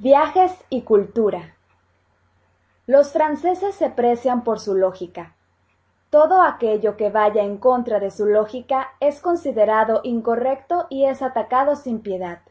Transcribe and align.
Viajes 0.00 0.52
y 0.70 0.82
cultura. 0.82 1.56
Los 2.86 3.10
franceses 3.10 3.74
se 3.74 3.90
precian 3.90 4.44
por 4.44 4.60
su 4.60 4.76
lógica. 4.76 5.34
Todo 6.08 6.40
aquello 6.40 6.96
que 6.96 7.10
vaya 7.10 7.42
en 7.42 7.56
contra 7.56 7.98
de 7.98 8.12
su 8.12 8.26
lógica 8.26 8.92
es 9.00 9.20
considerado 9.20 9.98
incorrecto 10.04 10.86
y 10.88 11.06
es 11.06 11.20
atacado 11.20 11.74
sin 11.74 11.98
piedad. 11.98 12.42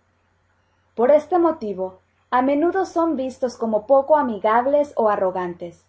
Por 0.93 1.09
este 1.09 1.39
motivo, 1.39 2.01
a 2.31 2.41
menudo 2.41 2.85
son 2.85 3.15
vistos 3.15 3.55
como 3.55 3.87
poco 3.87 4.17
amigables 4.17 4.91
o 4.97 5.07
arrogantes. 5.07 5.87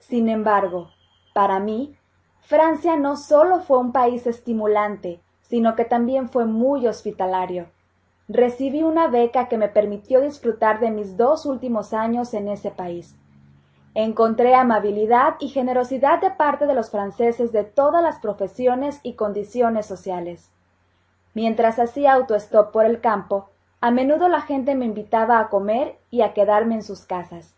Sin 0.00 0.28
embargo, 0.28 0.90
para 1.32 1.60
mí, 1.60 1.96
Francia 2.40 2.96
no 2.96 3.16
solo 3.16 3.60
fue 3.60 3.78
un 3.78 3.92
país 3.92 4.26
estimulante, 4.26 5.22
sino 5.40 5.76
que 5.76 5.86
también 5.86 6.28
fue 6.28 6.44
muy 6.44 6.86
hospitalario 6.86 7.68
recibí 8.32 8.84
una 8.84 9.08
beca 9.08 9.48
que 9.48 9.58
me 9.58 9.68
permitió 9.68 10.20
disfrutar 10.20 10.78
de 10.78 10.92
mis 10.92 11.16
dos 11.16 11.46
últimos 11.46 11.92
años 11.92 12.32
en 12.32 12.46
ese 12.46 12.70
país. 12.70 13.16
Encontré 13.94 14.54
amabilidad 14.54 15.34
y 15.40 15.48
generosidad 15.48 16.20
de 16.20 16.30
parte 16.30 16.66
de 16.66 16.74
los 16.74 16.90
franceses 16.90 17.50
de 17.50 17.64
todas 17.64 18.04
las 18.04 18.20
profesiones 18.20 19.00
y 19.02 19.14
condiciones 19.14 19.86
sociales. 19.86 20.52
Mientras 21.34 21.80
hacía 21.80 22.12
autostop 22.12 22.70
por 22.72 22.84
el 22.84 23.00
campo, 23.00 23.50
a 23.80 23.90
menudo 23.90 24.28
la 24.28 24.42
gente 24.42 24.76
me 24.76 24.84
invitaba 24.84 25.40
a 25.40 25.48
comer 25.48 25.98
y 26.10 26.20
a 26.20 26.32
quedarme 26.32 26.76
en 26.76 26.82
sus 26.84 27.06
casas. 27.06 27.56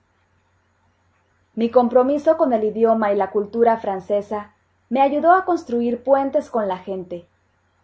Mi 1.55 1.71
compromiso 1.71 2.39
con 2.39 2.55
el 2.55 2.65
idioma 2.65 3.13
y 3.13 3.17
la 3.17 3.31
cultura 3.31 3.77
francesa 3.77 4.55
me 4.89 5.03
ayudó 5.03 5.33
a 5.33 5.45
construir 5.45 6.03
puentes 6.03 6.49
con 6.49 6.67
la 6.67 6.79
gente, 6.79 7.29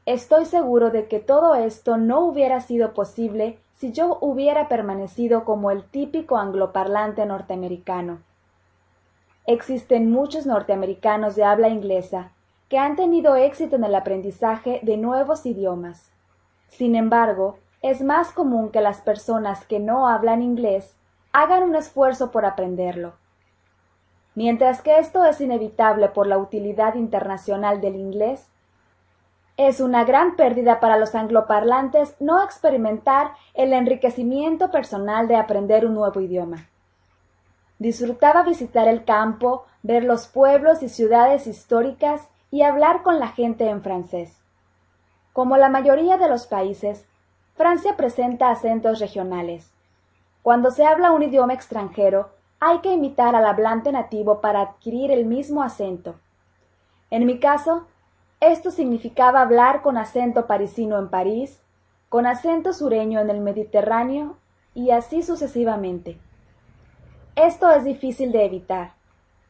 Estoy 0.08 0.46
seguro 0.46 0.88
de 0.88 1.06
que 1.06 1.20
todo 1.20 1.54
esto 1.54 1.98
no 1.98 2.20
hubiera 2.20 2.62
sido 2.62 2.94
posible 2.94 3.58
si 3.74 3.92
yo 3.92 4.16
hubiera 4.22 4.66
permanecido 4.66 5.44
como 5.44 5.70
el 5.70 5.84
típico 5.84 6.38
angloparlante 6.38 7.26
norteamericano. 7.26 8.20
Existen 9.46 10.10
muchos 10.10 10.46
norteamericanos 10.46 11.36
de 11.36 11.44
habla 11.44 11.68
inglesa 11.68 12.32
que 12.70 12.78
han 12.78 12.96
tenido 12.96 13.36
éxito 13.36 13.76
en 13.76 13.84
el 13.84 13.94
aprendizaje 13.94 14.80
de 14.82 14.96
nuevos 14.96 15.44
idiomas. 15.44 16.10
Sin 16.68 16.96
embargo, 16.96 17.58
es 17.82 18.00
más 18.00 18.32
común 18.32 18.70
que 18.70 18.80
las 18.80 19.02
personas 19.02 19.66
que 19.66 19.78
no 19.78 20.08
hablan 20.08 20.40
inglés 20.40 20.96
hagan 21.32 21.64
un 21.64 21.76
esfuerzo 21.76 22.30
por 22.30 22.46
aprenderlo. 22.46 23.12
Mientras 24.34 24.80
que 24.80 25.00
esto 25.00 25.26
es 25.26 25.38
inevitable 25.42 26.08
por 26.08 26.26
la 26.26 26.38
utilidad 26.38 26.94
internacional 26.94 27.82
del 27.82 27.96
inglés, 27.96 28.48
es 29.58 29.80
una 29.80 30.04
gran 30.04 30.36
pérdida 30.36 30.78
para 30.78 30.96
los 30.96 31.16
angloparlantes 31.16 32.14
no 32.20 32.42
experimentar 32.44 33.32
el 33.54 33.72
enriquecimiento 33.72 34.70
personal 34.70 35.26
de 35.26 35.34
aprender 35.34 35.84
un 35.84 35.94
nuevo 35.94 36.20
idioma. 36.20 36.68
Disfrutaba 37.80 38.44
visitar 38.44 38.86
el 38.86 39.04
campo, 39.04 39.66
ver 39.82 40.04
los 40.04 40.28
pueblos 40.28 40.84
y 40.84 40.88
ciudades 40.88 41.48
históricas 41.48 42.28
y 42.52 42.62
hablar 42.62 43.02
con 43.02 43.18
la 43.18 43.28
gente 43.28 43.68
en 43.68 43.82
francés. 43.82 44.38
Como 45.32 45.56
la 45.56 45.68
mayoría 45.68 46.18
de 46.18 46.28
los 46.28 46.46
países, 46.46 47.04
Francia 47.56 47.96
presenta 47.96 48.50
acentos 48.50 49.00
regionales. 49.00 49.72
Cuando 50.42 50.70
se 50.70 50.86
habla 50.86 51.10
un 51.10 51.24
idioma 51.24 51.54
extranjero, 51.54 52.30
hay 52.60 52.78
que 52.78 52.92
imitar 52.92 53.34
al 53.34 53.44
hablante 53.44 53.90
nativo 53.90 54.40
para 54.40 54.60
adquirir 54.60 55.10
el 55.10 55.26
mismo 55.26 55.64
acento. 55.64 56.14
En 57.10 57.26
mi 57.26 57.40
caso, 57.40 57.88
esto 58.40 58.70
significaba 58.70 59.40
hablar 59.40 59.82
con 59.82 59.98
acento 59.98 60.46
parisino 60.46 60.98
en 60.98 61.08
París, 61.08 61.60
con 62.08 62.26
acento 62.26 62.72
sureño 62.72 63.20
en 63.20 63.30
el 63.30 63.40
Mediterráneo 63.40 64.36
y 64.74 64.90
así 64.92 65.22
sucesivamente. 65.22 66.18
Esto 67.34 67.70
es 67.70 67.84
difícil 67.84 68.32
de 68.32 68.44
evitar, 68.44 68.92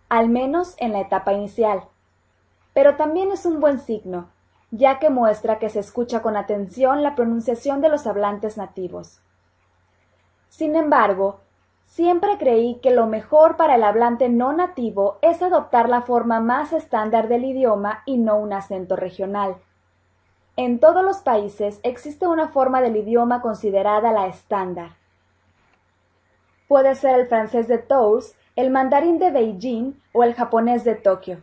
al 0.08 0.28
menos 0.28 0.74
en 0.78 0.92
la 0.92 1.00
etapa 1.00 1.32
inicial, 1.32 1.82
pero 2.72 2.96
también 2.96 3.30
es 3.30 3.44
un 3.44 3.60
buen 3.60 3.78
signo, 3.78 4.28
ya 4.70 4.98
que 4.98 5.10
muestra 5.10 5.58
que 5.58 5.68
se 5.68 5.80
escucha 5.80 6.22
con 6.22 6.36
atención 6.36 7.02
la 7.02 7.14
pronunciación 7.14 7.80
de 7.80 7.88
los 7.88 8.06
hablantes 8.06 8.56
nativos. 8.56 9.20
Sin 10.48 10.76
embargo, 10.76 11.40
Siempre 11.88 12.36
creí 12.36 12.76
que 12.76 12.90
lo 12.90 13.06
mejor 13.06 13.56
para 13.56 13.74
el 13.74 13.82
hablante 13.82 14.28
no 14.28 14.52
nativo 14.52 15.16
es 15.22 15.42
adoptar 15.42 15.88
la 15.88 16.02
forma 16.02 16.38
más 16.38 16.74
estándar 16.74 17.28
del 17.28 17.46
idioma 17.46 18.02
y 18.04 18.18
no 18.18 18.36
un 18.36 18.52
acento 18.52 18.94
regional. 18.94 19.56
En 20.56 20.80
todos 20.80 21.02
los 21.02 21.18
países 21.18 21.80
existe 21.82 22.26
una 22.26 22.48
forma 22.48 22.82
del 22.82 22.96
idioma 22.96 23.40
considerada 23.40 24.12
la 24.12 24.26
estándar. 24.26 24.90
Puede 26.68 26.94
ser 26.94 27.18
el 27.18 27.26
francés 27.26 27.68
de 27.68 27.78
Tours, 27.78 28.36
el 28.54 28.70
mandarín 28.70 29.18
de 29.18 29.30
Beijing 29.30 29.98
o 30.12 30.24
el 30.24 30.34
japonés 30.34 30.84
de 30.84 30.94
Tokio. 30.94 31.40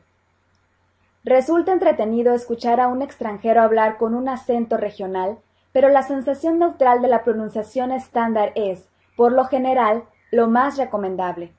Resulta 1.24 1.74
entretenido 1.74 2.36
escuchar 2.36 2.80
a 2.80 2.88
un 2.88 3.02
extranjero 3.02 3.64
hablar 3.64 3.98
con 3.98 4.14
un 4.14 4.30
acento 4.30 4.78
regional, 4.78 5.40
pero 5.72 5.90
la 5.90 6.04
sensación 6.04 6.60
neutral 6.60 7.02
de 7.02 7.08
la 7.08 7.24
pronunciación 7.24 7.92
estándar 7.92 8.52
es, 8.54 8.88
por 9.18 9.32
lo 9.32 9.46
general, 9.46 10.04
lo 10.35 10.50
más 10.50 10.78
recomendable. 10.78 11.53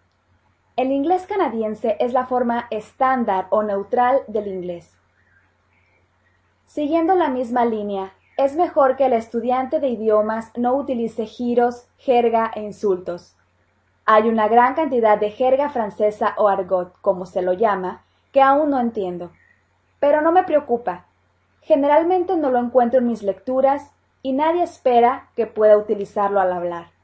El 0.76 0.92
inglés 0.92 1.26
canadiense 1.26 1.96
es 1.98 2.12
la 2.12 2.26
forma 2.26 2.66
estándar 2.70 3.46
o 3.48 3.62
neutral 3.62 4.20
del 4.28 4.48
inglés. 4.48 4.94
Siguiendo 6.66 7.14
la 7.14 7.30
misma 7.30 7.64
línea, 7.64 8.12
es 8.36 8.54
mejor 8.54 8.96
que 8.96 9.06
el 9.06 9.14
estudiante 9.14 9.80
de 9.80 9.88
idiomas 9.88 10.52
no 10.58 10.74
utilice 10.74 11.24
giros, 11.24 11.88
jerga 11.96 12.50
e 12.54 12.60
insultos. 12.60 13.34
Hay 14.04 14.28
una 14.28 14.46
gran 14.46 14.74
cantidad 14.74 15.18
de 15.18 15.30
jerga 15.30 15.70
francesa 15.70 16.34
o 16.36 16.46
argot, 16.46 17.00
como 17.00 17.24
se 17.24 17.40
lo 17.40 17.54
llama, 17.54 18.04
que 18.30 18.42
aún 18.42 18.68
no 18.68 18.78
entiendo. 18.78 19.30
Pero 20.00 20.20
no 20.20 20.32
me 20.32 20.44
preocupa. 20.44 21.06
Generalmente 21.62 22.36
no 22.36 22.50
lo 22.50 22.58
encuentro 22.58 22.98
en 22.98 23.06
mis 23.06 23.22
lecturas 23.22 23.90
y 24.20 24.34
nadie 24.34 24.64
espera 24.64 25.30
que 25.34 25.46
pueda 25.46 25.78
utilizarlo 25.78 26.42
al 26.42 26.52
hablar. 26.52 26.95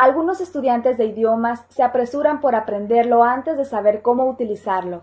Algunos 0.00 0.40
estudiantes 0.40 0.96
de 0.96 1.04
idiomas 1.04 1.66
se 1.68 1.82
apresuran 1.82 2.40
por 2.40 2.54
aprenderlo 2.54 3.22
antes 3.22 3.58
de 3.58 3.66
saber 3.66 4.00
cómo 4.00 4.24
utilizarlo. 4.30 5.02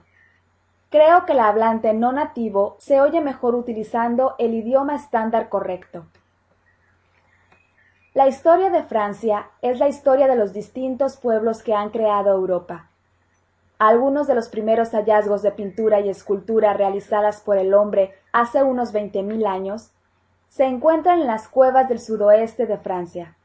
Creo 0.90 1.24
que 1.28 1.34
el 1.34 1.40
hablante 1.40 1.94
no 1.94 2.12
nativo 2.12 2.78
se 2.80 3.00
oye 3.00 3.22
mejor 3.22 3.54
utilizando 3.54 4.34
el 4.40 4.56
idioma 4.56 4.96
estándar 4.96 5.50
correcto. 5.50 6.08
La 8.16 8.28
historia 8.28 8.72
de 8.72 8.82
Francia 8.82 9.52
es 9.62 9.78
la 9.78 9.88
historia 9.88 10.26
de 10.26 10.36
los 10.36 10.52
distintos 10.52 11.16
pueblos 11.18 11.62
que 11.62 11.76
han 11.76 11.92
creado 11.92 12.32
Europa. 12.32 12.90
Algunos 13.78 14.26
de 14.26 14.34
los 14.34 14.50
primeros 14.50 14.96
hallazgos 14.96 15.44
de 15.44 15.52
pintura 15.52 16.00
y 16.00 16.10
escultura 16.10 16.74
realizadas 16.74 17.40
por 17.42 17.60
el 17.60 17.76
hombre 17.76 18.16
hace 18.34 18.64
unos 18.64 18.94
veinte 18.94 19.22
mil 19.22 19.46
años 19.46 19.92
se 20.50 20.66
encuentran 20.66 21.22
en 21.22 21.28
las 21.28 21.48
cuevas 21.48 21.88
del 21.88 22.00
sudoeste 22.00 22.66
de 22.66 22.80
Francia. 22.80 23.37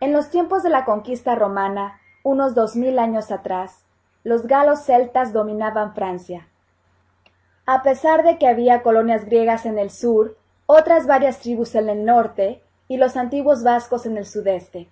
En 0.00 0.12
los 0.12 0.30
tiempos 0.30 0.62
de 0.62 0.70
la 0.70 0.84
conquista 0.84 1.34
romana, 1.34 2.00
unos 2.22 2.54
dos 2.54 2.76
mil 2.76 2.98
años 2.98 3.30
atrás, 3.30 3.84
los 4.22 4.46
galos 4.46 4.80
celtas 4.84 5.32
dominaban 5.32 5.94
Francia. 5.94 6.48
A 7.66 7.82
pesar 7.82 8.24
de 8.24 8.38
que 8.38 8.46
había 8.46 8.82
colonias 8.82 9.24
griegas 9.24 9.66
en 9.66 9.78
el 9.78 9.90
sur, 9.90 10.36
otras 10.66 11.06
varias 11.06 11.40
tribus 11.40 11.74
en 11.74 11.88
el 11.88 12.04
norte 12.04 12.62
y 12.88 12.96
los 12.96 13.16
antiguos 13.16 13.62
vascos 13.62 14.06
en 14.06 14.16
el 14.16 14.26
sudeste. 14.26 14.88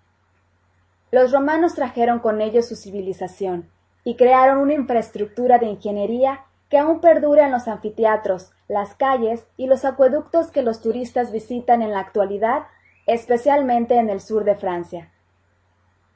Los 1.10 1.32
romanos 1.32 1.74
trajeron 1.74 2.20
con 2.20 2.40
ellos 2.40 2.68
su 2.68 2.76
civilización 2.76 3.70
y 4.04 4.16
crearon 4.16 4.58
una 4.58 4.74
infraestructura 4.74 5.58
de 5.58 5.66
ingeniería 5.66 6.44
que 6.68 6.78
aún 6.78 7.00
perdura 7.00 7.44
en 7.46 7.52
los 7.52 7.68
anfiteatros, 7.68 8.52
las 8.68 8.94
calles 8.94 9.46
y 9.58 9.66
los 9.66 9.84
acueductos 9.84 10.50
que 10.50 10.62
los 10.62 10.80
turistas 10.80 11.30
visitan 11.30 11.82
en 11.82 11.92
la 11.92 12.00
actualidad 12.00 12.62
especialmente 13.06 13.96
en 13.96 14.10
el 14.10 14.20
sur 14.20 14.44
de 14.44 14.54
Francia. 14.54 15.10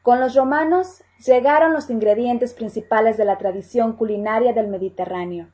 Con 0.02 0.20
los 0.20 0.34
romanos 0.34 1.02
llegaron 1.24 1.72
los 1.72 1.90
ingredientes 1.90 2.54
principales 2.54 3.16
de 3.16 3.24
la 3.24 3.38
tradición 3.38 3.94
culinaria 3.94 4.52
del 4.52 4.68
Mediterráneo, 4.68 5.48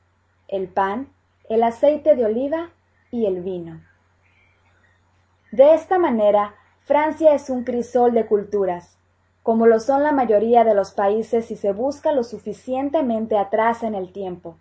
el 0.48 0.68
pan, 0.68 1.08
el 1.48 1.62
aceite 1.62 2.14
de 2.14 2.26
oliva 2.26 2.70
y 3.10 3.26
el 3.26 3.42
vino. 3.42 3.80
De 5.52 5.74
esta 5.74 5.98
manera, 5.98 6.54
Francia 6.80 7.34
es 7.34 7.48
un 7.48 7.64
crisol 7.64 8.12
de 8.12 8.26
culturas, 8.26 8.98
como 9.42 9.66
lo 9.66 9.80
son 9.80 10.02
la 10.02 10.12
mayoría 10.12 10.64
de 10.64 10.74
los 10.74 10.92
países 10.92 11.46
si 11.46 11.56
se 11.56 11.72
busca 11.72 12.12
lo 12.12 12.22
suficientemente 12.22 13.36
atrás 13.36 13.82
en 13.82 13.94
el 13.94 14.12
tiempo. 14.12 14.56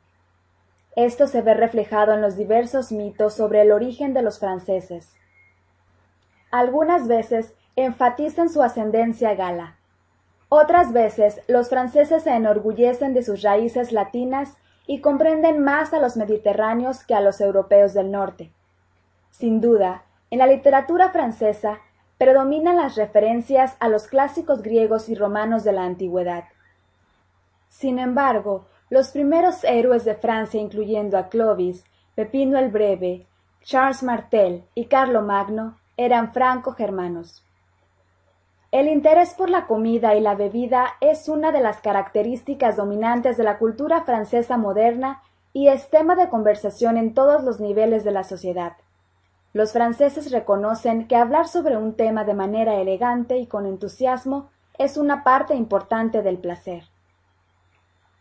Esto 0.95 1.27
se 1.27 1.41
ve 1.41 1.53
reflejado 1.53 2.13
en 2.13 2.21
los 2.21 2.35
diversos 2.35 2.91
mitos 2.91 3.33
sobre 3.33 3.61
el 3.61 3.71
origen 3.71 4.13
de 4.13 4.21
los 4.21 4.39
franceses, 4.39 5.15
algunas 6.51 7.07
veces 7.07 7.55
enfatizan 7.75 8.49
su 8.49 8.61
ascendencia 8.61 9.33
gala. 9.35 9.77
Otras 10.49 10.91
veces 10.91 11.41
los 11.47 11.69
franceses 11.69 12.23
se 12.23 12.31
enorgullecen 12.31 13.13
de 13.13 13.23
sus 13.23 13.41
raíces 13.41 13.91
latinas 13.93 14.57
y 14.85 14.99
comprenden 14.99 15.63
más 15.63 15.93
a 15.93 15.99
los 15.99 16.17
mediterráneos 16.17 17.03
que 17.05 17.15
a 17.15 17.21
los 17.21 17.39
europeos 17.39 17.93
del 17.93 18.11
norte. 18.11 18.51
Sin 19.29 19.61
duda, 19.61 20.03
en 20.29 20.39
la 20.39 20.47
literatura 20.47 21.11
francesa 21.11 21.79
predominan 22.17 22.75
las 22.75 22.95
referencias 22.95 23.75
a 23.79 23.87
los 23.87 24.07
clásicos 24.07 24.61
griegos 24.61 25.09
y 25.09 25.15
romanos 25.15 25.63
de 25.63 25.71
la 25.71 25.85
antigüedad. 25.85 26.43
Sin 27.69 27.97
embargo, 27.97 28.65
los 28.89 29.11
primeros 29.11 29.63
héroes 29.63 30.03
de 30.03 30.15
Francia, 30.15 30.59
incluyendo 30.59 31.17
a 31.17 31.29
Clovis, 31.29 31.85
Pepino 32.13 32.59
el 32.59 32.69
Breve, 32.69 33.25
Charles 33.63 34.03
Martel 34.03 34.65
y 34.75 34.85
Carlo 34.85 35.21
Magno, 35.21 35.77
eran 35.97 36.33
franco-germanos. 36.33 37.43
El 38.71 38.87
interés 38.87 39.33
por 39.33 39.49
la 39.49 39.67
comida 39.67 40.15
y 40.15 40.21
la 40.21 40.35
bebida 40.35 40.95
es 41.01 41.27
una 41.27 41.51
de 41.51 41.59
las 41.59 41.81
características 41.81 42.77
dominantes 42.77 43.35
de 43.35 43.43
la 43.43 43.57
cultura 43.57 44.03
francesa 44.03 44.57
moderna 44.57 45.21
y 45.51 45.67
es 45.67 45.89
tema 45.89 46.15
de 46.15 46.29
conversación 46.29 46.97
en 46.97 47.13
todos 47.13 47.43
los 47.43 47.59
niveles 47.59 48.05
de 48.05 48.11
la 48.11 48.23
sociedad. 48.23 48.77
Los 49.53 49.73
franceses 49.73 50.31
reconocen 50.31 51.07
que 51.07 51.17
hablar 51.17 51.49
sobre 51.49 51.75
un 51.75 51.95
tema 51.95 52.23
de 52.23 52.33
manera 52.33 52.75
elegante 52.75 53.37
y 53.37 53.47
con 53.47 53.65
entusiasmo 53.65 54.49
es 54.77 54.95
una 54.95 55.25
parte 55.25 55.53
importante 55.55 56.21
del 56.21 56.37
placer. 56.37 56.85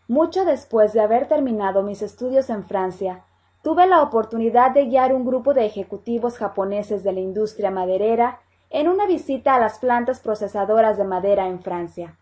Mucho 0.09 0.45
después 0.45 0.93
de 0.93 1.01
haber 1.01 1.29
terminado 1.29 1.85
mis 1.85 2.03
estudios 2.03 2.51
en 2.51 2.65
Francia, 2.65 3.23
tuve 3.63 3.87
la 3.87 4.03
oportunidad 4.03 4.71
de 4.73 4.87
guiar 4.87 5.15
un 5.15 5.25
grupo 5.25 5.55
de 5.55 5.67
ejecutivos 5.67 6.39
japoneses 6.39 7.03
de 7.03 7.13
la 7.13 7.21
industria 7.21 7.71
maderera 7.71 8.41
en 8.71 8.89
una 8.89 9.07
visita 9.07 9.55
a 9.55 9.59
las 9.59 9.79
plantas 9.79 10.21
procesadoras 10.21 10.97
de 10.97 11.05
madera 11.05 11.49
en 11.49 11.61
Francia. 11.61 12.17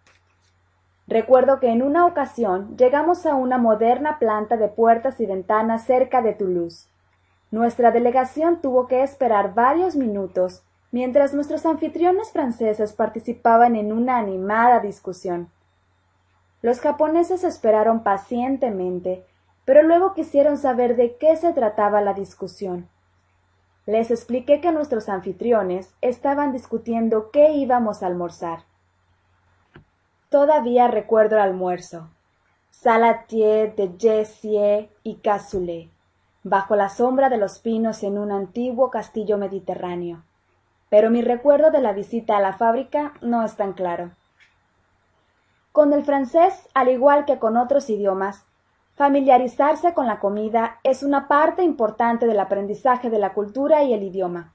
Recuerdo 1.06 1.58
que 1.58 1.70
en 1.70 1.82
una 1.82 2.06
ocasión 2.06 2.76
llegamos 2.76 3.25
a 3.25 3.35
una 3.35 3.56
moderna 3.56 4.19
planta 4.19 4.56
de 4.56 4.69
puertas 4.69 5.20
y 5.20 5.26
ventanas 5.26 5.85
cerca 5.85 6.20
de 6.20 6.35
Toulouse. 6.35 6.88
Nuestra 7.50 7.91
delegación 7.93 8.61
tuvo 8.61 8.87
que 8.87 9.02
esperar 9.02 9.55
varios 9.55 9.96
minutos 9.96 10.62
mientras 10.91 11.34
nuestros 11.34 11.64
anfitriones 11.67 12.31
franceses 12.32 12.93
participaban 12.93 13.76
en 13.76 13.93
una 13.93 14.19
animada 14.19 14.81
discusión. 14.81 15.49
Los 16.61 16.81
japoneses 16.81 17.44
esperaron 17.44 18.02
pacientemente, 18.02 19.25
pero 19.69 19.82
luego 19.82 20.15
quisieron 20.15 20.56
saber 20.56 20.97
de 20.97 21.19
qué 21.19 21.37
se 21.37 21.53
trataba 21.53 22.00
la 22.00 22.15
discusión. 22.15 22.88
Les 23.85 24.11
expliqué 24.11 24.62
que 24.62 24.73
nuestros 24.73 25.11
anfitriones 25.11 25.94
estaban 26.00 26.53
discutiendo 26.53 27.31
qué 27.31 27.50
íbamos 27.53 28.03
a 28.03 28.06
almorzar. 28.06 28.61
Todavía 30.31 30.88
recuerdo 30.88 31.37
el 31.37 31.43
almuerzo. 31.43 32.09
Salatier 32.70 33.76
de 33.76 33.93
Jessie 33.99 34.88
y 35.03 35.17
cassoulet, 35.17 35.91
bajo 36.44 36.75
la 36.75 36.88
sombra 36.88 37.29
de 37.29 37.37
los 37.37 37.59
pinos 37.59 38.03
en 38.05 38.17
un 38.17 38.32
antiguo 38.32 38.88
castillo 38.88 39.37
mediterráneo. 39.37 40.23
Pero 40.88 41.11
mi 41.11 41.20
recuerdo 41.20 41.70
de 41.70 41.82
la 41.82 41.93
visita 41.93 42.38
a 42.38 42.41
la 42.41 42.55
fábrica 42.55 43.12
no 43.20 43.44
es 43.44 43.55
tan 43.56 43.75
claro. 43.75 44.12
Con 45.73 45.93
el 45.93 46.06
francés, 46.06 46.70
al 46.73 46.88
igual 46.88 47.26
que 47.26 47.38
con 47.38 47.59
otros 47.59 47.91
idiomas, 47.91 48.47
Familiarizarse 48.98 49.94
con 49.94 50.08
la 50.08 50.18
comida 50.18 50.80
es 50.82 51.04
una 51.04 51.28
parte 51.28 51.62
importante 51.62 52.26
del 52.26 52.40
aprendizaje 52.40 53.10
de 53.10 53.20
la 53.20 53.32
cultura 53.32 53.84
y 53.84 53.94
el 53.94 54.02
idioma. 54.02 54.54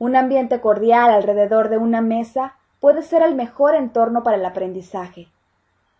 Un 0.00 0.16
ambiente 0.16 0.60
cordial 0.60 1.12
alrededor 1.12 1.68
de 1.68 1.78
una 1.78 2.00
mesa 2.00 2.56
puede 2.80 3.02
ser 3.02 3.22
el 3.22 3.36
mejor 3.36 3.76
entorno 3.76 4.24
para 4.24 4.38
el 4.38 4.44
aprendizaje. 4.44 5.28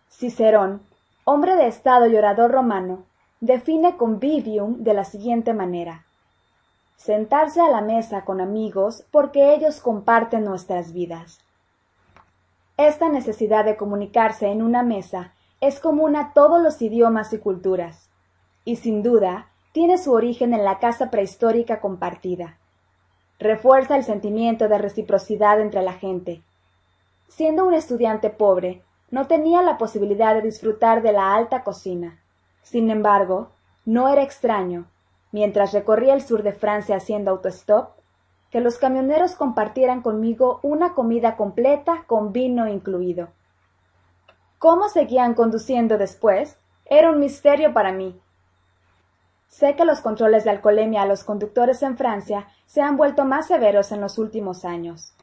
Cicerón, 0.09 0.81
hombre 1.23 1.55
de 1.55 1.67
Estado 1.67 2.07
y 2.07 2.17
orador 2.17 2.51
romano, 2.51 3.05
define 3.39 3.95
convivium 3.95 4.83
de 4.83 4.93
la 4.93 5.05
siguiente 5.05 5.53
manera. 5.53 6.03
Sentarse 6.97 7.61
a 7.61 7.69
la 7.69 7.79
mesa 7.79 8.25
con 8.25 8.41
amigos 8.41 9.05
porque 9.11 9.53
ellos 9.53 9.79
comparten 9.79 10.43
nuestras 10.43 10.91
vidas. 10.91 11.39
Esta 12.75 13.07
necesidad 13.07 13.63
de 13.63 13.77
comunicarse 13.77 14.47
en 14.47 14.61
una 14.61 14.83
mesa 14.83 15.31
es 15.61 15.79
común 15.79 16.15
a 16.15 16.33
todos 16.33 16.61
los 16.61 16.81
idiomas 16.81 17.31
y 17.33 17.37
culturas, 17.37 18.09
y 18.65 18.77
sin 18.77 19.03
duda 19.03 19.51
tiene 19.71 19.99
su 19.99 20.11
origen 20.11 20.55
en 20.55 20.65
la 20.65 20.79
casa 20.79 21.11
prehistórica 21.11 21.79
compartida. 21.79 22.57
Refuerza 23.37 23.95
el 23.95 24.03
sentimiento 24.03 24.67
de 24.67 24.79
reciprocidad 24.79 25.61
entre 25.61 25.83
la 25.83 25.93
gente. 25.93 26.41
Siendo 27.27 27.65
un 27.65 27.75
estudiante 27.75 28.31
pobre, 28.31 28.81
no 29.11 29.27
tenía 29.27 29.61
la 29.61 29.77
posibilidad 29.77 30.33
de 30.33 30.41
disfrutar 30.41 31.03
de 31.03 31.11
la 31.13 31.35
alta 31.35 31.63
cocina. 31.63 32.19
Sin 32.63 32.89
embargo, 32.89 33.49
no 33.85 34.09
era 34.09 34.23
extraño, 34.23 34.87
mientras 35.31 35.73
recorría 35.73 36.15
el 36.15 36.21
sur 36.21 36.41
de 36.41 36.53
Francia 36.53 36.95
haciendo 36.95 37.31
autostop, 37.31 37.91
que 38.49 38.61
los 38.61 38.79
camioneros 38.79 39.35
compartieran 39.35 40.01
conmigo 40.01 40.59
una 40.63 40.93
comida 40.95 41.37
completa 41.37 42.03
con 42.07 42.33
vino 42.33 42.67
incluido. 42.67 43.29
Cómo 44.61 44.89
seguían 44.89 45.33
conduciendo 45.33 45.97
después 45.97 46.55
era 46.85 47.09
un 47.09 47.19
misterio 47.19 47.73
para 47.73 47.91
mí. 47.91 48.21
Sé 49.47 49.75
que 49.75 49.85
los 49.85 50.01
controles 50.01 50.43
de 50.43 50.51
alcoholemia 50.51 51.01
a 51.01 51.07
los 51.07 51.23
conductores 51.23 51.81
en 51.81 51.97
Francia 51.97 52.47
se 52.67 52.79
han 52.79 52.95
vuelto 52.95 53.25
más 53.25 53.47
severos 53.47 53.91
en 53.91 54.01
los 54.01 54.19
últimos 54.19 54.63
años. 54.63 55.13